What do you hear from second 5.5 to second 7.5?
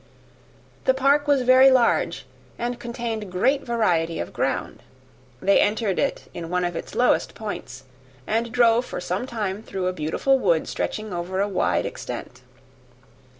entered it in one of its lowest